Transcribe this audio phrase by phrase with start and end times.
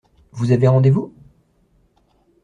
[0.31, 1.13] Vous avez rendez-vous?